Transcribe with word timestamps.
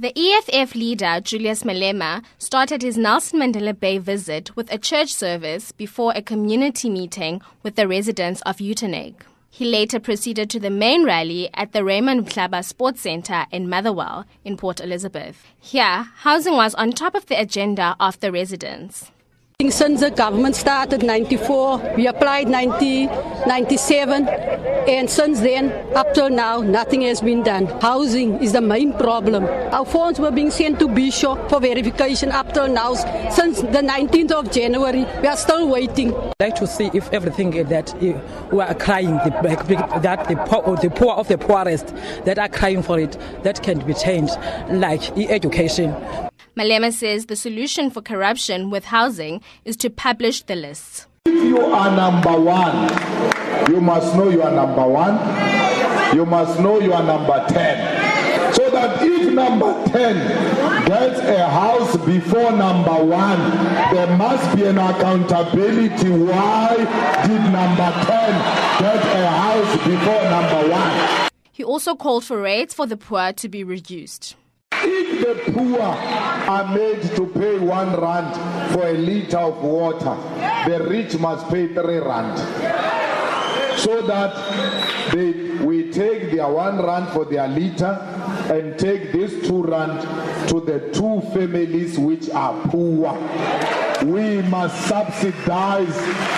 The 0.00 0.12
EFF 0.16 0.76
leader, 0.76 1.20
Julius 1.20 1.64
Malema, 1.64 2.22
started 2.38 2.82
his 2.82 2.96
Nelson 2.96 3.40
Mandela 3.40 3.76
Bay 3.76 3.98
visit 3.98 4.54
with 4.54 4.72
a 4.72 4.78
church 4.78 5.12
service 5.12 5.72
before 5.72 6.12
a 6.14 6.22
community 6.22 6.88
meeting 6.88 7.40
with 7.64 7.74
the 7.74 7.88
residents 7.88 8.40
of 8.42 8.58
Uitenhage. 8.58 9.16
He 9.50 9.64
later 9.64 9.98
proceeded 9.98 10.50
to 10.50 10.60
the 10.60 10.70
main 10.70 11.04
rally 11.04 11.50
at 11.52 11.72
the 11.72 11.82
Raymond 11.82 12.26
Mhlaba 12.26 12.64
Sports 12.64 13.00
Centre 13.00 13.46
in 13.50 13.68
Motherwell 13.68 14.24
in 14.44 14.56
Port 14.56 14.80
Elizabeth. 14.80 15.44
Here, 15.58 16.06
housing 16.18 16.54
was 16.54 16.76
on 16.76 16.92
top 16.92 17.16
of 17.16 17.26
the 17.26 17.40
agenda 17.40 17.96
of 17.98 18.20
the 18.20 18.30
residents. 18.30 19.10
Since 19.68 19.98
the 19.98 20.12
government 20.12 20.54
started 20.54 21.02
94, 21.02 21.94
we 21.96 22.06
applied 22.06 22.46
90, 22.48 23.08
97, 23.48 24.28
and 24.28 25.10
since 25.10 25.40
then, 25.40 25.72
up 25.96 26.14
till 26.14 26.30
now, 26.30 26.60
nothing 26.60 27.02
has 27.02 27.20
been 27.20 27.42
done. 27.42 27.66
Housing 27.80 28.42
is 28.42 28.52
the 28.52 28.60
main 28.60 28.92
problem. 28.92 29.44
Our 29.72 29.84
phones 29.84 30.20
were 30.20 30.30
being 30.30 30.50
sent 30.50 30.78
to 30.80 30.86
Bhisho 30.86 31.48
for 31.48 31.58
verification 31.58 32.30
up 32.30 32.52
till 32.52 32.68
now. 32.68 32.94
Since 33.30 33.62
the 33.62 33.82
19th 33.82 34.32
of 34.32 34.52
January, 34.52 35.06
we 35.20 35.26
are 35.26 35.36
still 35.36 35.68
waiting. 35.68 36.14
I'd 36.14 36.34
like 36.40 36.54
to 36.56 36.66
see 36.66 36.90
if 36.94 37.12
everything 37.12 37.50
that 37.68 37.94
eh, 38.02 38.20
we 38.52 38.60
are 38.60 38.74
crying, 38.74 39.16
that 39.16 40.26
the 40.28 40.36
poor, 40.46 40.76
the 40.76 40.90
poor 40.90 41.14
of 41.14 41.28
the 41.28 41.38
poorest 41.38 41.94
that 42.24 42.38
are 42.38 42.48
crying 42.48 42.82
for 42.82 42.98
it, 43.00 43.18
that 43.42 43.62
can 43.62 43.84
be 43.86 43.94
changed, 43.94 44.36
like 44.70 45.10
education. 45.18 45.94
Malema 46.56 46.92
says 46.92 47.26
the 47.26 47.36
solution 47.36 47.88
for 47.88 48.02
corruption 48.02 48.68
with 48.68 48.86
housing 48.86 49.40
is 49.64 49.76
to 49.76 49.88
publish 49.88 50.42
the 50.42 50.56
lists. 50.56 51.06
You 51.48 51.60
are 51.62 51.90
number 51.96 52.38
one, 52.38 52.76
you 53.70 53.80
must 53.80 54.14
know 54.14 54.28
you 54.28 54.42
are 54.42 54.50
number 54.52 54.86
one. 54.86 55.16
You 56.14 56.26
must 56.26 56.60
know 56.60 56.78
you 56.78 56.92
are 56.92 57.02
number 57.02 57.42
10. 57.48 58.54
So 58.54 58.70
that 58.70 59.02
if 59.02 59.32
number 59.32 59.72
10 59.86 60.86
gets 60.86 61.20
a 61.20 61.48
house 61.48 61.96
before 62.04 62.52
number 62.52 63.02
one, 63.02 63.40
there 63.94 64.14
must 64.18 64.54
be 64.54 64.64
an 64.64 64.76
accountability. 64.76 66.10
Why 66.10 66.76
did 67.26 67.42
number 67.50 67.92
10 68.04 68.80
get 68.80 69.02
a 69.16 69.26
house 69.28 69.72
before 69.86 70.22
number 70.28 70.68
one? 70.70 71.30
He 71.50 71.64
also 71.64 71.94
called 71.94 72.24
for 72.24 72.42
rates 72.42 72.74
for 72.74 72.84
the 72.84 72.98
poor 72.98 73.32
to 73.32 73.48
be 73.48 73.64
reduced. 73.64 74.36
If 74.72 75.44
the 75.46 75.52
poor 75.52 75.80
are 75.80 76.74
made 76.74 77.02
to 77.16 77.26
pay 77.26 77.58
one 77.58 77.98
rand 78.00 78.72
for 78.72 78.86
a 78.86 78.92
liter 78.92 79.38
of 79.38 79.62
water, 79.62 80.16
the 80.66 80.86
rich 80.88 81.18
must 81.18 81.48
pay 81.48 81.68
three 81.74 81.98
rand. 81.98 82.38
So 83.78 84.02
that 84.06 85.12
they, 85.12 85.64
we 85.64 85.90
take 85.92 86.32
their 86.32 86.48
one 86.48 86.82
rand 86.84 87.10
for 87.10 87.24
their 87.24 87.46
liter 87.48 87.92
and 88.52 88.78
take 88.78 89.12
this 89.12 89.46
two 89.46 89.62
rand 89.62 90.00
to 90.48 90.60
the 90.60 90.90
two 90.92 91.20
families 91.32 91.98
which 91.98 92.28
are 92.30 92.54
poor. 92.68 93.14
We 94.04 94.42
must 94.42 94.86
subsidize 94.86 95.94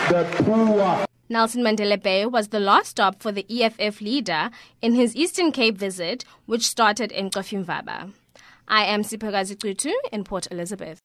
the 0.09 0.27
poor. 0.45 1.07
Nelson 1.29 1.62
Mandela 1.62 2.03
Bay 2.03 2.27
was 2.27 2.49
the 2.49 2.59
last 2.59 2.89
stop 2.89 3.23
for 3.23 3.31
the 3.31 3.47
EFF 3.49 4.01
leader 4.01 4.51
in 4.83 4.95
his 4.95 5.15
Eastern 5.15 5.53
Cape 5.53 5.79
visit, 5.79 6.25
which 6.47 6.67
started 6.67 7.12
in 7.12 7.31
Cofimvaba. 7.31 8.12
I 8.67 8.84
am 8.87 9.03
Sipagazi 9.03 9.59
Tutu 9.59 9.93
in 10.12 10.25
Port 10.25 10.49
Elizabeth. 10.51 10.99